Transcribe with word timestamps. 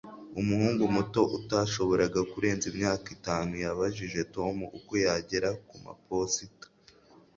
Umuhungu 0.39 0.83
muto 0.95 1.21
utashoboraga 1.37 2.19
kurenza 2.31 2.65
imyaka 2.71 3.07
itanu 3.17 3.53
yabajije 3.63 4.19
Tom 4.35 4.55
uko 4.77 4.91
yagera 5.05 5.49
kumaposita 5.67 6.65